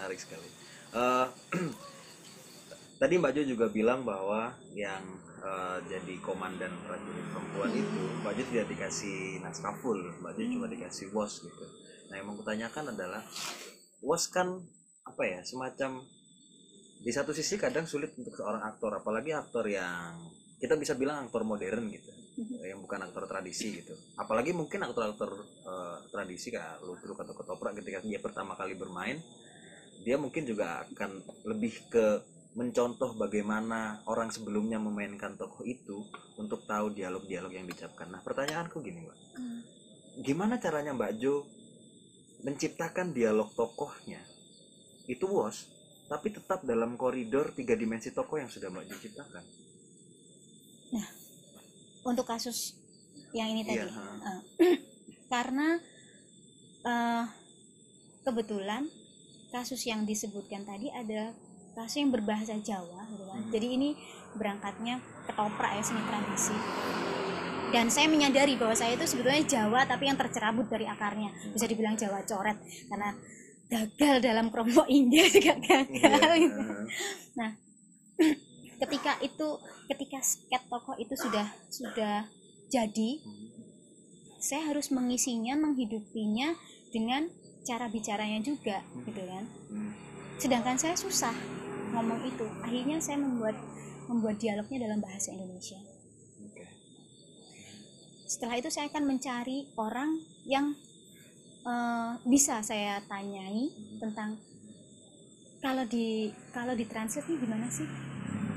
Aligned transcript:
menarik 0.00 0.16
sekali. 0.16 0.48
Eh, 0.96 1.26
tadi 3.04 3.14
Mbak 3.20 3.32
Jo 3.36 3.42
juga 3.52 3.68
bilang 3.68 4.00
bahwa 4.08 4.56
yang 4.72 5.04
eh, 5.44 5.78
jadi 5.92 6.14
komandan 6.24 6.72
prajurit 6.88 7.26
perempuan 7.28 7.70
itu 7.76 8.02
Mbak 8.24 8.32
Jo 8.32 8.42
tidak 8.48 8.66
dikasih 8.72 9.44
naskah 9.44 9.76
full, 9.84 10.00
Mbak 10.24 10.40
Jo 10.40 10.42
cuma 10.56 10.66
dikasih 10.72 11.12
was 11.12 11.44
gitu. 11.44 11.64
Nah 12.08 12.16
yang 12.16 12.32
mau 12.32 12.36
kutanyakan 12.40 12.96
adalah 12.96 13.20
was 14.00 14.24
kan 14.32 14.64
apa 15.04 15.22
ya 15.28 15.44
semacam 15.44 16.00
di 17.00 17.12
satu 17.12 17.36
sisi 17.36 17.60
kadang 17.60 17.84
sulit 17.84 18.16
untuk 18.16 18.32
seorang 18.32 18.64
aktor, 18.64 19.04
apalagi 19.04 19.36
aktor 19.36 19.68
yang 19.68 20.16
kita 20.60 20.76
bisa 20.76 20.92
bilang 20.96 21.24
aktor 21.24 21.40
modern 21.48 21.88
gitu, 21.88 22.12
yang 22.60 22.84
bukan 22.84 23.00
aktor 23.08 23.24
tradisi 23.24 23.80
gitu. 23.80 23.96
Apalagi 24.20 24.52
mungkin 24.52 24.84
aktor-aktor 24.84 25.32
eh, 25.64 25.98
tradisi 26.12 26.52
kayak 26.52 26.84
Ludruk 26.84 27.24
atau 27.24 27.32
Ketoprak 27.32 27.80
ketika 27.80 28.04
dia 28.04 28.20
pertama 28.20 28.52
kali 28.52 28.76
bermain, 28.76 29.16
dia 30.00 30.16
mungkin 30.16 30.48
juga 30.48 30.84
akan 30.88 31.10
lebih 31.44 31.88
ke 31.92 32.06
mencontoh 32.58 33.14
bagaimana 33.14 34.02
orang 34.10 34.34
sebelumnya 34.34 34.82
memainkan 34.82 35.38
tokoh 35.38 35.62
itu 35.62 36.02
untuk 36.34 36.66
tahu 36.66 36.90
dialog-dialog 36.90 37.52
yang 37.54 37.66
diucapkan. 37.68 38.10
Nah, 38.10 38.18
pertanyaanku 38.26 38.82
gini, 38.82 39.06
Mbak. 39.06 39.18
Hmm. 39.38 39.60
Gimana 40.20 40.58
caranya 40.58 40.90
Mbak 40.90 41.12
Jo 41.22 41.46
menciptakan 42.42 43.14
dialog 43.14 43.54
tokohnya? 43.54 44.18
Itu 45.06 45.30
was, 45.30 45.70
tapi 46.10 46.34
tetap 46.34 46.66
dalam 46.66 46.98
koridor 46.98 47.54
tiga 47.54 47.78
dimensi 47.78 48.10
tokoh 48.10 48.42
yang 48.42 48.50
sudah 48.50 48.66
Mbak 48.66 48.84
Jo 48.90 48.96
ciptakan. 48.98 49.44
untuk 52.00 52.24
kasus 52.26 52.80
yang 53.30 53.52
ini 53.52 53.62
tadi 53.62 53.86
ha. 53.86 54.40
Eh, 54.58 54.76
karena 55.32 55.78
eh, 56.82 57.24
kebetulan 58.26 58.88
kasus 59.50 59.82
yang 59.86 60.06
disebutkan 60.06 60.62
tadi 60.64 60.90
ada 60.90 61.34
kasus 61.74 62.02
yang 62.02 62.10
berbahasa 62.10 62.58
Jawa 62.58 63.06
gitu 63.10 63.24
kan. 63.26 63.40
Mhm. 63.46 63.50
jadi 63.50 63.66
ini 63.78 63.88
berangkatnya 64.34 65.02
ketoprak 65.26 65.70
ya 65.78 65.82
seni 65.82 66.02
tradisi 66.06 66.54
dan 67.70 67.86
saya 67.86 68.10
menyadari 68.10 68.58
bahwa 68.58 68.74
saya 68.74 68.98
itu 68.98 69.06
sebetulnya 69.06 69.46
Jawa 69.46 69.86
tapi 69.86 70.10
yang 70.10 70.18
tercerabut 70.18 70.66
dari 70.66 70.86
akarnya 70.86 71.30
bisa 71.54 71.66
dibilang 71.70 71.94
Jawa 71.94 72.22
coret 72.26 72.58
karena 72.90 73.14
gagal 73.70 74.16
dalam 74.18 74.50
kelompok 74.50 74.86
India 74.90 75.22
juga 75.34 75.54
gagal 75.58 75.86
Iya, 75.94 76.42
gitu 76.42 76.60
ha. 77.38 77.46
ketika 78.82 79.12
itu 79.22 79.48
ketika 79.86 80.18
sket 80.24 80.62
tokoh 80.66 80.98
itu 80.98 81.14
sudah 81.14 81.46
sudah 81.70 82.26
jadi 82.70 83.10
saya 84.40 84.72
harus 84.72 84.88
mengisinya 84.90 85.54
menghidupinya 85.54 86.56
dengan 86.90 87.30
cara 87.64 87.86
bicaranya 87.92 88.40
juga 88.40 88.80
gitu 89.04 89.22
kan. 89.24 89.44
Hmm. 89.70 89.92
sedangkan 90.40 90.80
saya 90.80 90.96
susah 90.96 91.36
ngomong 91.92 92.24
itu. 92.24 92.46
Akhirnya 92.64 92.96
saya 92.96 93.20
membuat 93.20 93.52
membuat 94.08 94.40
dialognya 94.40 94.88
dalam 94.88 95.04
bahasa 95.04 95.36
Indonesia. 95.36 95.76
Setelah 98.30 98.62
itu 98.62 98.70
saya 98.70 98.86
akan 98.88 99.04
mencari 99.10 99.66
orang 99.74 100.22
yang 100.46 100.72
eh, 101.66 102.12
bisa 102.24 102.62
saya 102.62 103.02
tanyai 103.10 103.68
tentang 103.98 104.38
kalau 105.60 105.84
di 105.84 106.32
kalau 106.56 106.72
ditranslate 106.72 107.28
nih 107.28 107.38
gimana 107.42 107.66
sih? 107.68 107.84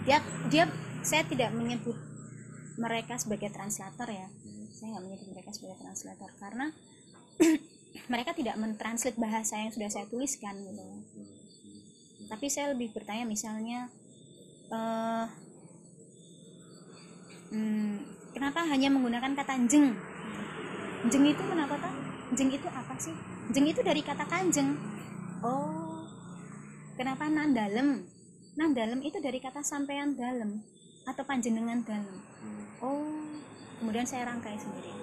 Dia 0.08 0.24
dia 0.48 0.70
saya 1.04 1.28
tidak 1.28 1.52
menyebut 1.52 2.00
mereka 2.80 3.20
sebagai 3.20 3.52
translator 3.52 4.08
ya. 4.08 4.30
Saya 4.72 4.96
nggak 4.96 5.04
menyebut 5.04 5.28
mereka 5.36 5.52
sebagai 5.52 5.84
translator 5.84 6.30
karena 6.40 6.72
mereka 8.10 8.34
tidak 8.34 8.58
mentranslate 8.58 9.18
bahasa 9.22 9.58
yang 9.58 9.72
sudah 9.72 9.90
saya 9.90 10.06
tuliskan 10.10 10.58
gitu. 10.58 10.84
Tapi 12.28 12.46
saya 12.50 12.74
lebih 12.74 12.92
bertanya 12.92 13.26
misalnya 13.30 13.90
eh 14.74 15.26
hmm, 17.54 17.94
kenapa 18.34 18.66
hanya 18.66 18.90
menggunakan 18.90 19.38
kata 19.38 19.54
jeng? 19.70 19.94
Jeng 21.12 21.26
itu 21.30 21.44
kenapa 21.46 21.78
tak 21.78 21.94
jeng 22.34 22.50
itu 22.50 22.68
apa 22.68 22.94
sih? 22.98 23.14
Jeng 23.54 23.70
itu 23.70 23.86
dari 23.86 24.02
kata 24.02 24.26
kanjeng. 24.26 24.74
Oh 25.46 26.08
kenapa 26.98 27.30
nandalem 27.30 28.06
nandalem 28.54 29.02
itu 29.02 29.18
dari 29.18 29.42
kata 29.42 29.66
sampean 29.66 30.14
dalem 30.18 30.62
atau 31.04 31.24
panjenengan 31.26 31.84
dalem. 31.84 32.18
Hmm. 32.42 32.64
oh 32.80 33.20
kemudian 33.82 34.08
saya 34.08 34.26
rangkai 34.30 34.56
sendiri. 34.56 34.94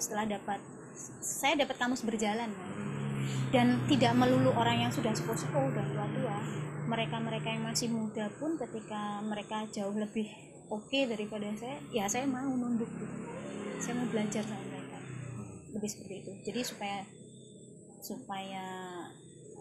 Setelah 0.00 0.26
dapat 0.38 0.58
saya 1.20 1.58
dapat 1.66 1.76
kamus 1.76 2.06
berjalan. 2.06 2.50
Dan 3.54 3.86
tidak 3.86 4.18
melulu 4.18 4.50
orang 4.58 4.88
yang 4.88 4.92
sudah 4.92 5.14
sepuh-sepuh 5.14 5.74
dan 5.74 5.86
tua-tua. 5.94 6.38
Mereka-mereka 6.90 7.48
yang 7.54 7.64
masih 7.64 7.88
muda 7.90 8.26
pun 8.36 8.58
ketika 8.58 9.22
mereka 9.22 9.64
jauh 9.70 9.94
lebih 9.94 10.26
oke 10.68 11.00
daripada 11.06 11.48
saya 11.54 11.78
ya 11.94 12.04
saya 12.10 12.26
mau 12.26 12.50
nunduk 12.50 12.90
gitu. 12.98 13.16
Saya 13.78 13.94
mau 14.02 14.08
belajar 14.10 14.42
sama 14.42 14.64
mereka. 14.68 14.98
Lebih 15.70 15.88
seperti 15.88 16.14
itu. 16.26 16.32
Jadi 16.50 16.60
supaya 16.66 16.98
supaya 18.04 18.64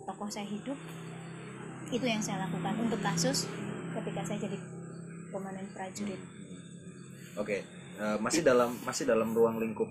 tokoh 0.04 0.28
saya 0.28 0.44
hidup 0.50 0.76
itu 1.94 2.04
yang 2.04 2.20
saya 2.20 2.50
lakukan 2.50 2.76
untuk 2.82 3.00
kasus 3.00 3.46
ketika 3.94 4.22
saya 4.26 4.50
jadi 4.50 4.58
komandan 5.30 5.70
prajurit. 5.72 6.20
Oke, 7.38 7.64
eh, 7.98 8.18
masih 8.20 8.42
dalam 8.42 8.76
masih 8.84 9.06
dalam 9.06 9.32
ruang 9.32 9.62
lingkup 9.62 9.88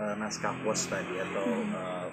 eh, 0.00 0.14
naskah 0.16 0.56
pos 0.64 0.88
tadi 0.88 1.14
atau 1.20 1.44
Hmm. 1.44 1.76
eh, 1.76 2.08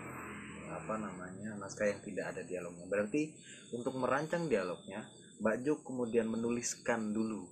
apa 0.68 0.94
namanya 1.00 1.56
naskah 1.56 1.88
yang 1.88 2.04
tidak 2.04 2.36
ada 2.36 2.42
dialognya. 2.44 2.86
Berarti 2.86 3.32
untuk 3.72 3.96
merancang 3.96 4.48
dialognya, 4.48 5.08
Mbak 5.40 5.56
Jo 5.64 5.74
kemudian 5.82 6.28
menuliskan 6.28 7.12
dulu 7.12 7.48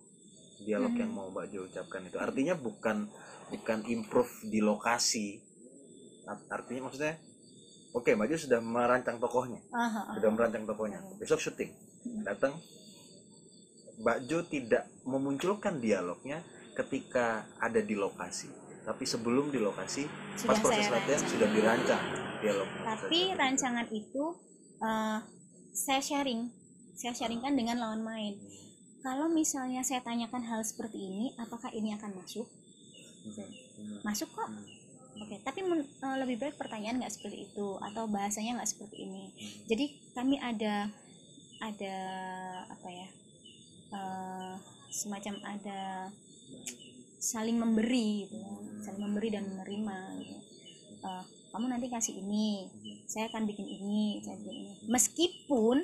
dialog 0.61 0.91
Hmm. 0.91 1.01
yang 1.01 1.11
mau 1.11 1.27
Mbak 1.29 1.45
Jo 1.49 1.59
ucapkan 1.63 2.03
itu. 2.03 2.17
Artinya 2.19 2.55
bukan 2.55 3.07
bukan 3.45 3.79
improve 3.85 4.31
di 4.43 4.59
lokasi. 4.59 5.39
Art- 6.25 6.47
Artinya 6.49 6.89
maksudnya, 6.89 7.15
oke 7.93 8.09
Mbak 8.09 8.27
Jo 8.27 8.37
sudah 8.39 8.59
merancang 8.59 9.21
tokohnya, 9.21 9.61
Ah, 9.69 9.85
ah, 9.85 9.95
ah. 10.09 10.13
sudah 10.17 10.29
merancang 10.33 10.65
tokohnya. 10.65 10.99
Besok 11.15 11.39
syuting, 11.39 11.71
datang 12.23 12.57
Mbak 13.95 14.17
Jo 14.27 14.43
tidak 14.43 14.83
memunculkan 15.05 15.79
dialognya 15.79 16.43
ketika 16.75 17.47
ada 17.55 17.79
di 17.79 17.95
lokasi 17.95 18.51
tapi 18.85 19.03
sebelum 19.03 19.49
di 19.49 19.59
lokasi 19.59 20.05
pas 20.05 20.37
sudah 20.37 20.61
proses 20.61 20.85
saya 20.85 20.93
latihan 20.93 21.09
rancang. 21.09 21.31
sudah 21.33 21.47
dirancang 21.49 22.03
dialog 22.39 22.69
tapi 22.85 23.19
rancangan 23.33 23.87
itu 23.89 24.23
eh, 24.79 25.19
saya 25.75 25.99
sharing. 25.99 26.47
Saya 26.95 27.11
sharingkan 27.11 27.59
dengan 27.59 27.75
lawan 27.83 27.99
main. 27.99 28.39
Kalau 29.03 29.27
misalnya 29.27 29.83
saya 29.83 29.99
tanyakan 30.01 30.47
hal 30.47 30.63
seperti 30.63 30.97
ini 30.97 31.35
apakah 31.35 31.69
ini 31.75 31.91
akan 31.93 32.15
masuk? 32.15 32.47
Masuk 34.01 34.31
kok. 34.31 34.49
Oke 35.15 35.35
tapi 35.43 35.59
men- 35.67 35.85
eh, 35.85 36.17
lebih 36.23 36.39
baik 36.39 36.55
pertanyaan 36.55 37.03
nggak 37.03 37.11
seperti 37.11 37.51
itu 37.51 37.67
atau 37.83 38.07
bahasanya 38.07 38.57
nggak 38.59 38.71
seperti 38.71 39.03
ini. 39.03 39.31
Jadi 39.67 39.85
kami 40.15 40.39
ada 40.39 40.87
ada 41.59 41.97
apa 42.71 42.87
ya 42.89 43.07
eh, 43.91 44.53
semacam 44.89 45.35
ada 45.43 46.09
saling 47.25 47.57
memberi 47.57 48.29
gitu. 48.29 48.37
Saling 48.85 49.01
memberi 49.01 49.33
dan 49.33 49.49
menerima 49.49 49.97
gitu. 50.21 50.37
Eh, 51.01 51.23
kamu 51.49 51.65
nanti 51.71 51.87
kasih 51.89 52.21
ini 52.21 52.69
saya 53.09 53.25
akan 53.33 53.49
bikin 53.49 53.65
ini 53.65 54.21
saya 54.21 54.37
bikin 54.37 54.55
ini. 54.61 54.73
Meskipun 54.85 55.81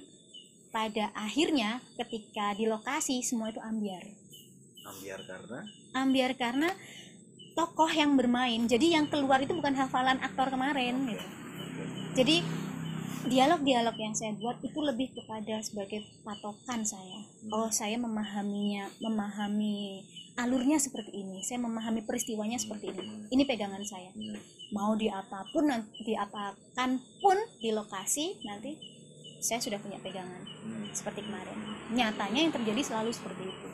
pada 0.70 1.10
akhirnya 1.18 1.82
ketika 1.98 2.54
di 2.54 2.70
lokasi 2.70 3.26
semua 3.26 3.50
itu 3.50 3.58
ambiar. 3.58 4.06
Ambiar 4.86 5.20
karena? 5.26 5.60
Ambiar 5.98 6.32
karena 6.38 6.70
tokoh 7.58 7.90
yang 7.90 8.14
bermain. 8.16 8.70
Jadi 8.70 8.94
yang 8.94 9.10
keluar 9.10 9.42
itu 9.42 9.58
bukan 9.58 9.74
hafalan 9.76 10.22
aktor 10.22 10.54
kemarin 10.54 11.10
gitu. 11.10 11.26
Jadi 12.12 12.44
dialog-dialog 13.28 13.96
yang 14.02 14.14
saya 14.18 14.34
buat 14.34 14.58
itu 14.66 14.80
lebih 14.82 15.14
kepada 15.14 15.62
sebagai 15.62 16.02
patokan 16.26 16.82
saya. 16.82 17.22
Oh 17.54 17.70
saya 17.70 17.98
memahaminya 18.02 18.90
memahami 18.98 20.02
alurnya 20.40 20.80
seperti 20.80 21.22
ini 21.22 21.44
saya 21.44 21.60
memahami 21.60 22.08
peristiwanya 22.08 22.56
seperti 22.56 22.90
ini 22.96 23.30
ini 23.30 23.44
pegangan 23.46 23.84
saya. 23.86 24.10
Mau 24.74 24.96
di 24.96 25.12
apa 25.12 25.46
pun 25.52 25.70
nanti 25.70 26.08
diapakan 26.08 26.98
pun 27.22 27.38
di 27.60 27.70
lokasi 27.76 28.42
nanti 28.48 28.80
saya 29.42 29.58
sudah 29.58 29.78
punya 29.82 30.02
pegangan 30.02 30.42
seperti 30.94 31.26
kemarin. 31.26 31.58
Nyatanya 31.94 32.40
yang 32.50 32.54
terjadi 32.54 32.82
selalu 32.82 33.12
seperti 33.14 33.44
itu. 33.50 33.68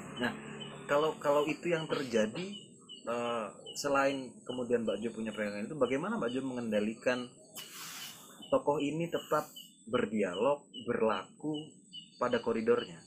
Kalau 0.87 1.15
kalau 1.19 1.43
itu 1.47 1.71
yang 1.71 1.87
terjadi 1.87 2.47
eh, 3.07 3.47
selain 3.75 4.31
kemudian 4.43 4.83
Mbak 4.83 4.97
Jo 5.03 5.09
punya 5.15 5.31
pegangan 5.31 5.67
itu 5.67 5.75
bagaimana 5.75 6.15
Mbak 6.19 6.31
Jo 6.31 6.41
mengendalikan 6.43 7.27
tokoh 8.49 8.77
ini 8.81 9.07
tetap 9.07 9.47
berdialog 9.87 10.63
berlaku 10.83 11.67
pada 12.19 12.41
koridornya. 12.43 12.99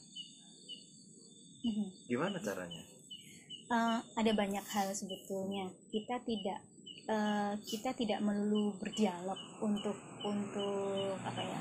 Mhm. 1.61 2.09
gimana 2.09 2.41
caranya? 2.41 2.81
Eh, 3.69 3.99
ada 4.17 4.31
banyak 4.33 4.65
hal 4.65 4.89
sebetulnya. 4.97 5.69
Kita 5.93 6.17
tidak 6.25 6.59
eh, 7.05 7.53
kita 7.61 7.93
tidak 7.93 8.19
melulu 8.25 8.73
berdialog 8.81 9.37
untuk 9.61 9.95
untuk 10.25 11.21
apa 11.21 11.41
ya? 11.41 11.59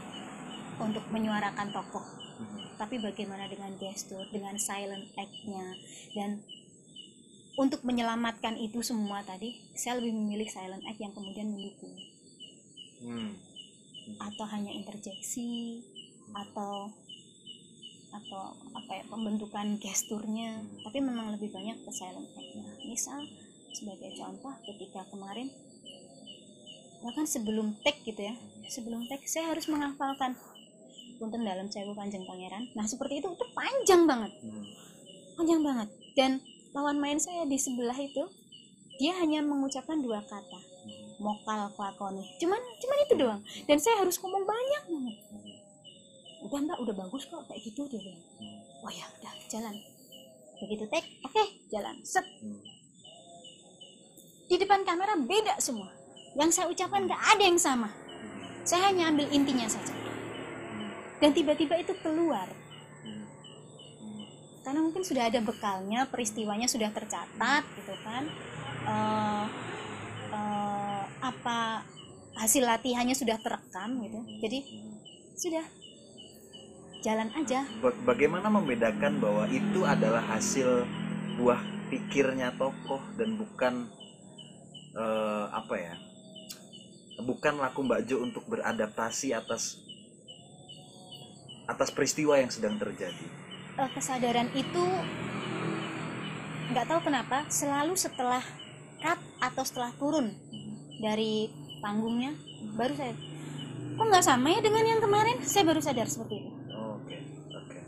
Untuk 0.81 1.05
menyuarakan 1.13 1.69
tokoh. 1.71 2.07
Hmm. 2.41 2.73
tapi 2.81 2.97
bagaimana 2.97 3.45
dengan 3.53 3.77
gestur 3.77 4.25
dengan 4.33 4.57
silent 4.57 5.13
act-nya. 5.13 5.77
Dan 6.17 6.41
untuk 7.61 7.85
menyelamatkan 7.85 8.57
itu 8.57 8.81
semua 8.81 9.21
tadi 9.21 9.61
saya 9.77 10.01
lebih 10.01 10.17
memilih 10.17 10.49
silent 10.49 10.81
act 10.89 10.97
yang 10.97 11.13
kemudian 11.13 11.53
mendukung. 11.53 11.93
Hmm. 13.05 13.37
Atau 14.19 14.45
hanya 14.51 14.73
interjeksi 14.75 15.85
atau 16.33 16.91
atau 18.11 18.43
apa 18.75 18.91
ya 18.99 19.05
pembentukan 19.07 19.79
gesturnya. 19.79 20.59
Tapi 20.83 20.99
memang 20.99 21.37
lebih 21.37 21.55
banyak 21.55 21.79
ke 21.87 21.91
silent 21.95 22.27
act-nya 22.35 22.75
misal 22.87 23.23
sebagai 23.71 24.11
contoh 24.19 24.55
ketika 24.67 25.07
kemarin 25.15 25.47
bahkan 27.01 27.25
sebelum 27.25 27.73
take 27.81 28.03
gitu 28.05 28.29
ya 28.29 28.35
sebelum 28.69 29.09
take 29.09 29.25
saya 29.25 29.57
harus 29.57 29.65
menghafalkan 29.73 30.37
punten 31.17 31.45
dalam 31.45 31.69
sewu 31.69 31.93
panjang 31.93 32.25
pangeran. 32.25 32.65
Nah 32.73 32.89
seperti 32.89 33.21
itu 33.21 33.29
itu 33.29 33.47
panjang 33.53 34.09
banget. 34.09 34.33
Hmm. 34.41 34.65
panjang 35.37 35.61
banget. 35.65 35.89
Dan 36.17 36.31
lawan 36.77 36.97
main 37.01 37.17
saya 37.17 37.45
di 37.49 37.57
sebelah 37.57 37.97
itu 37.97 38.25
dia 39.01 39.17
hanya 39.17 39.41
mengucapkan 39.41 40.01
dua 40.01 40.21
kata 40.25 40.70
mokal 41.21 41.69
kelakoni 41.77 42.25
cuman 42.41 42.59
cuman 42.81 42.99
itu 43.05 43.15
doang. 43.15 43.41
Dan 43.69 43.77
saya 43.77 44.01
harus 44.01 44.17
ngomong 44.19 44.49
banyak 44.49 44.83
banget. 44.89 45.17
Udah 46.49 46.59
mbak 46.65 46.79
udah 46.81 46.95
bagus 46.97 47.29
kok. 47.29 47.45
Kayak 47.47 47.61
gitu 47.69 47.85
dia 47.93 48.01
bilang. 48.01 48.25
Oh 48.81 48.91
ya 48.91 49.05
udah 49.21 49.33
jalan. 49.53 49.77
Begitu 50.61 50.85
take 50.89 51.09
oke 51.21 51.45
jalan. 51.69 51.97
Set. 52.01 52.25
Di 54.49 54.57
depan 54.57 54.83
kamera 54.83 55.15
beda 55.21 55.61
semua. 55.61 55.93
Yang 56.35 56.51
saya 56.57 56.67
ucapkan 56.73 57.05
nggak 57.05 57.23
ada 57.37 57.45
yang 57.45 57.61
sama. 57.61 57.93
Saya 58.65 58.89
hanya 58.91 59.13
ambil 59.13 59.29
intinya 59.29 59.69
saja. 59.69 59.93
Dan 61.21 61.37
tiba-tiba 61.37 61.77
itu 61.77 61.93
keluar. 62.01 62.49
Karena 64.65 64.81
mungkin 64.81 65.05
sudah 65.05 65.29
ada 65.29 65.41
bekalnya 65.45 66.09
peristiwanya 66.09 66.69
sudah 66.69 66.89
tercatat 66.93 67.65
gitu 67.77 67.95
kan. 68.05 68.25
Eh, 68.81 69.45
apa 71.31 71.87
hasil 72.37 72.67
latihannya 72.67 73.15
sudah 73.15 73.39
terekam 73.39 74.03
gitu 74.03 74.21
jadi 74.43 74.59
sudah 75.39 75.65
jalan 77.01 77.31
aja 77.33 77.65
Ba- 77.81 77.97
Bagaimana 78.05 78.53
membedakan 78.53 79.23
bahwa 79.23 79.49
itu 79.49 79.87
adalah 79.89 80.21
hasil 80.21 80.85
buah 81.41 81.61
pikirnya 81.89 82.53
tokoh 82.61 83.01
dan 83.17 83.41
bukan 83.41 83.89
eh, 84.95 85.47
apa 85.51 85.75
ya? 85.81 85.95
Bukan 87.21 87.61
laku 87.61 87.85
Mbak 87.85 88.01
Jo 88.09 88.25
untuk 88.25 88.45
beradaptasi 88.49 89.33
atas 89.37 89.81
atas 91.69 91.89
peristiwa 91.93 92.37
yang 92.37 92.49
sedang 92.53 92.77
terjadi. 92.77 93.27
Eh, 93.81 93.91
kesadaran 93.97 94.49
itu 94.53 94.85
nggak 96.71 96.87
tahu 96.87 97.01
kenapa 97.03 97.49
selalu 97.51 97.97
setelah 97.99 98.45
cut 99.01 99.19
atau 99.41 99.65
setelah 99.65 99.91
turun 99.97 100.31
dari 101.01 101.49
panggungnya 101.81 102.33
baru 102.77 102.93
saya 102.95 103.13
kok 103.91 104.07
nggak 104.07 104.25
sama 104.25 104.47
ya 104.49 104.61
dengan 104.61 104.85
yang 104.87 105.01
kemarin 105.01 105.37
saya 105.43 105.65
baru 105.67 105.81
sadar 105.81 106.07
seperti 106.07 106.41
itu 106.41 106.51
Oke, 106.71 107.17
oke. 107.51 107.79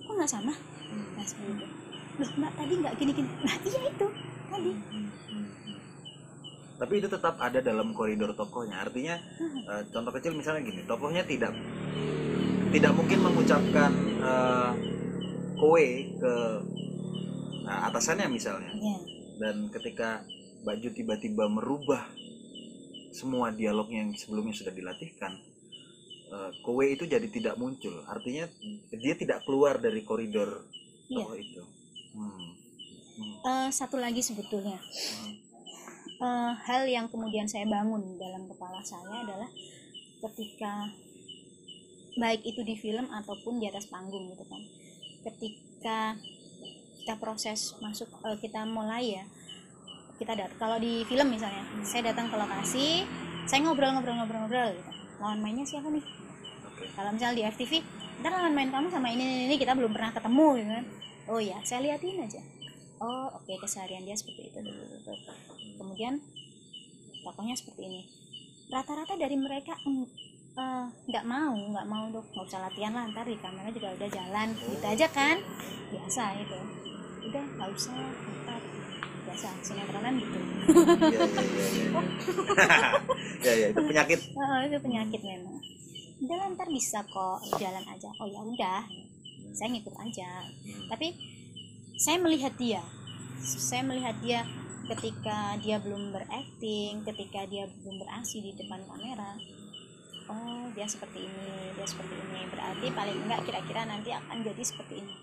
kok 0.00 0.14
nggak 0.14 0.30
sama 0.30 0.54
Hmm. 0.90 1.06
nah 1.14 1.22
seperti 1.22 1.50
itu 1.54 1.66
loh 2.18 2.30
mbak 2.34 2.52
tadi 2.52 2.72
nggak 2.76 2.94
gini 2.98 3.12
gini 3.14 3.30
nah 3.42 3.54
iya 3.62 3.80
itu 3.86 4.06
tadi. 4.50 4.70
Tapi 6.74 6.96
itu 6.96 7.06
tetap 7.06 7.36
ada 7.36 7.60
dalam 7.60 7.92
koridor 7.92 8.32
tokohnya. 8.32 8.80
Artinya 8.80 9.20
eh, 9.38 9.82
contoh 9.86 10.10
kecil 10.10 10.32
misalnya 10.32 10.64
gini, 10.64 10.80
tokohnya 10.82 11.22
tidak 11.22 11.52
tidak 12.72 12.92
mungkin 12.96 13.20
mengucapkan 13.20 13.92
eh, 14.18 14.70
kowe 15.54 15.86
ke 16.16 16.34
nah, 17.62 17.86
atasannya 17.86 18.26
misalnya. 18.26 18.72
ya 18.72 18.96
Dan 19.36 19.68
ketika 19.68 20.24
Mbak 20.60 20.76
Ju 20.80 20.88
tiba-tiba 20.92 21.44
merubah 21.46 22.08
semua 23.10 23.50
dialog 23.50 23.90
yang 23.90 24.14
sebelumnya 24.14 24.54
sudah 24.54 24.72
dilatihkan, 24.74 25.38
eh, 26.30 26.50
kowe 26.62 26.84
itu 26.86 27.04
jadi 27.06 27.26
tidak 27.26 27.54
muncul. 27.58 28.02
Artinya 28.06 28.46
dia 28.94 29.14
tidak 29.18 29.42
keluar 29.44 29.78
dari 29.78 30.02
koridor 30.06 30.66
iya 31.10 31.26
tokoh 31.26 31.36
itu. 31.36 31.62
Hmm. 32.14 32.50
Hmm. 33.20 33.34
Eh, 33.44 33.68
satu 33.74 33.98
lagi 33.98 34.22
sebetulnya 34.22 34.78
Hmm. 34.80 35.34
eh, 36.20 36.52
hal 36.64 36.86
yang 36.86 37.06
kemudian 37.10 37.50
saya 37.50 37.66
bangun 37.66 38.16
dalam 38.16 38.46
kepala 38.46 38.80
saya 38.86 39.26
adalah 39.26 39.50
ketika 40.20 40.92
baik 42.20 42.42
itu 42.44 42.60
di 42.66 42.74
film 42.76 43.08
ataupun 43.08 43.62
di 43.62 43.66
atas 43.70 43.88
panggung 43.88 44.28
gitu 44.28 44.44
kan 44.44 44.60
ketika 45.24 46.18
kita 47.00 47.14
proses 47.16 47.72
masuk 47.80 48.08
kita 48.44 48.68
mulai 48.68 49.20
ya 49.20 49.24
kita 50.20 50.36
dat 50.36 50.52
kalau 50.60 50.76
di 50.76 51.00
film 51.08 51.32
misalnya 51.32 51.64
saya 51.80 52.12
datang 52.12 52.28
ke 52.28 52.36
lokasi 52.36 53.08
saya 53.48 53.64
ngobrol-ngobrol-ngobrol-ngobrol 53.64 54.76
gitu. 54.76 54.90
Lawan 55.18 55.40
mainnya 55.40 55.64
siapa 55.64 55.88
nih? 55.88 56.04
Kalau 56.92 57.10
misalnya 57.16 57.36
di 57.40 57.44
FTV 57.48 57.72
ntar 58.20 58.36
lawan 58.36 58.52
main 58.52 58.68
kamu 58.68 58.92
sama 58.92 59.08
ini, 59.08 59.24
ini 59.24 59.44
ini 59.48 59.56
kita 59.56 59.72
belum 59.72 59.96
pernah 59.96 60.12
ketemu 60.12 60.46
gitu 60.60 60.70
kan. 60.76 60.84
Oh 61.32 61.40
ya 61.40 61.56
saya 61.64 61.80
liatin 61.88 62.20
aja. 62.20 62.40
Oh 63.00 63.32
oke 63.32 63.48
keseharian 63.64 64.04
dia 64.04 64.12
seperti 64.12 64.52
itu. 64.52 64.60
Kemudian 65.80 66.20
tokohnya 67.24 67.56
seperti 67.56 67.88
ini. 67.88 68.02
Rata-rata 68.68 69.16
dari 69.16 69.40
mereka 69.40 69.72
eh, 70.60 70.84
nggak 71.08 71.24
mau 71.24 71.56
nggak 71.56 71.86
mau 71.88 72.04
dok 72.12 72.28
nggak 72.36 72.44
usah 72.44 72.60
latihan 72.60 72.92
lah 72.92 73.08
ntar 73.08 73.24
di 73.24 73.40
kamera 73.40 73.72
juga 73.72 73.96
udah 73.96 74.08
jalan. 74.12 74.48
Gitu 74.52 74.84
aja 74.84 75.06
kan? 75.08 75.40
Biasa 75.88 76.22
itu. 76.44 76.60
Udah 77.24 77.44
nggak 77.56 77.70
usah 77.72 77.96
ntar 78.44 78.60
biasa 79.30 79.62
sinetronan 79.62 80.18
gitu. 80.18 80.38
Iya, 80.42 81.06
iya, 81.06 81.26
iya, 81.70 82.02
ya, 83.46 83.52
ya, 83.54 83.66
itu 83.70 83.80
penyakit. 83.86 84.18
oh, 84.34 84.58
itu 84.66 84.78
penyakit 84.82 85.20
memang. 85.22 85.56
Udah 86.18 86.50
ntar 86.50 86.66
bisa 86.66 86.98
kok 87.06 87.38
jalan 87.62 87.84
aja. 87.86 88.10
Oh 88.18 88.26
ya 88.26 88.42
udah. 88.42 88.82
Saya 89.54 89.70
ngikut 89.70 89.94
aja. 90.02 90.50
Tapi 90.90 91.14
saya 91.94 92.18
melihat 92.18 92.58
dia. 92.58 92.82
Saya 93.38 93.86
melihat 93.86 94.18
dia 94.18 94.42
ketika 94.90 95.54
dia 95.62 95.78
belum 95.78 96.10
berakting 96.10 97.06
ketika 97.06 97.46
dia 97.46 97.70
belum 97.86 98.02
beraksi 98.02 98.42
di 98.42 98.50
depan 98.58 98.82
kamera. 98.82 99.38
Oh 100.26 100.66
dia 100.74 100.90
seperti 100.90 101.22
ini 101.22 101.70
dia 101.78 101.86
seperti 101.86 102.18
ini. 102.18 102.50
Berarti 102.50 102.86
paling 102.90 103.18
enggak 103.30 103.46
kira-kira 103.46 103.86
nanti 103.86 104.10
akan 104.10 104.42
jadi 104.42 104.62
seperti 104.66 105.06
ini 105.06 105.14